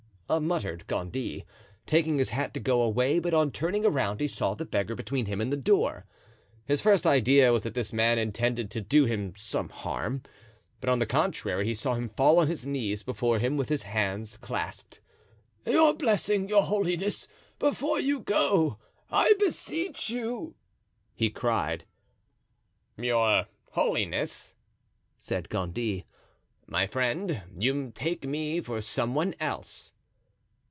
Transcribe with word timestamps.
muttered 0.39 0.87
Gondy, 0.87 1.43
taking 1.85 2.17
his 2.17 2.29
hat 2.29 2.53
to 2.53 2.61
go 2.61 2.81
away; 2.83 3.19
but 3.19 3.33
on 3.33 3.51
turning 3.51 3.85
around 3.85 4.21
he 4.21 4.29
saw 4.29 4.53
the 4.53 4.63
beggar 4.63 4.95
between 4.95 5.25
him 5.25 5.41
and 5.41 5.51
the 5.51 5.57
door. 5.57 6.05
His 6.63 6.81
first 6.81 7.05
idea 7.05 7.51
was 7.51 7.63
that 7.63 7.73
this 7.73 7.91
man 7.91 8.17
intended 8.17 8.71
to 8.71 8.79
do 8.79 9.03
him 9.03 9.33
some 9.35 9.67
harm, 9.67 10.23
but 10.79 10.89
on 10.89 10.99
the 10.99 11.05
contrary 11.05 11.65
he 11.65 11.73
saw 11.73 11.95
him 11.95 12.07
fall 12.07 12.39
on 12.39 12.47
his 12.47 12.65
knees 12.65 13.03
before 13.03 13.39
him 13.39 13.57
with 13.57 13.67
his 13.67 13.83
hands 13.83 14.37
clasped. 14.37 15.01
"Your 15.65 15.93
blessing, 15.93 16.47
your 16.47 16.63
holiness, 16.63 17.27
before 17.59 17.99
you 17.99 18.21
go, 18.21 18.77
I 19.09 19.33
beseech 19.37 20.09
you!" 20.09 20.55
he 21.13 21.29
cried. 21.29 21.83
"Your 22.95 23.47
holiness!" 23.71 24.55
said 25.17 25.49
Gondy; 25.49 26.05
"my 26.67 26.87
friend, 26.87 27.43
you 27.57 27.91
take 27.93 28.25
me 28.25 28.61
for 28.61 28.79
some 28.79 29.13
one 29.13 29.35
else." 29.37 29.91